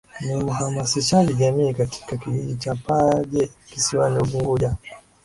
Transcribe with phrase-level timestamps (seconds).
[0.21, 4.75] Ni mhamasishaji jamii katika Kijiji cha Paje kisiwani Unguja